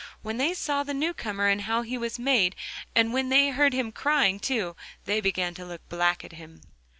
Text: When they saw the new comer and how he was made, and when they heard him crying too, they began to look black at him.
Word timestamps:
When 0.23 0.37
they 0.37 0.55
saw 0.55 0.81
the 0.81 0.95
new 0.95 1.13
comer 1.13 1.47
and 1.47 1.61
how 1.61 1.83
he 1.83 1.95
was 1.95 2.17
made, 2.17 2.55
and 2.95 3.13
when 3.13 3.29
they 3.29 3.49
heard 3.49 3.71
him 3.73 3.91
crying 3.91 4.39
too, 4.39 4.75
they 5.05 5.21
began 5.21 5.53
to 5.53 5.63
look 5.65 5.87
black 5.89 6.23
at 6.25 6.31
him. 6.31 6.61